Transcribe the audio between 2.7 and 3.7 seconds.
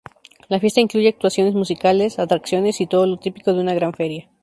y todo lo típico de